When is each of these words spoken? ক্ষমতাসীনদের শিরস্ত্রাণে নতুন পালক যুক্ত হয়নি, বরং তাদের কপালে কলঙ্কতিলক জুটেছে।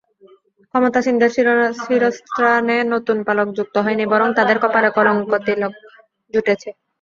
ক্ষমতাসীনদের 0.67 1.31
শিরস্ত্রাণে 1.81 2.77
নতুন 2.93 3.17
পালক 3.27 3.47
যুক্ত 3.57 3.75
হয়নি, 3.85 4.03
বরং 4.13 4.27
তাদের 4.37 4.57
কপালে 4.59 4.89
কলঙ্কতিলক 4.97 5.73
জুটেছে। 6.33 6.69